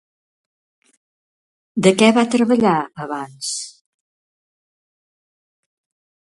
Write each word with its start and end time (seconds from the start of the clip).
De 1.87 1.93
què 1.99 2.09
va 2.19 2.23
treballar 2.37 2.73
abans? 3.05 3.51